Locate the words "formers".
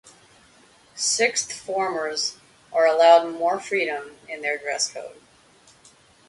1.53-2.39